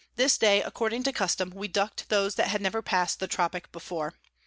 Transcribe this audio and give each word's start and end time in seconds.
25._ 0.13 0.15
This 0.15 0.37
day, 0.39 0.63
according 0.63 1.03
to 1.03 1.13
custom, 1.13 1.51
we 1.51 1.67
duck'd 1.67 2.09
those 2.09 2.33
that 2.33 2.47
had 2.47 2.59
never 2.59 2.81
pass'd 2.81 3.19
the 3.19 3.27
Tropick 3.27 3.71
before. 3.71 4.15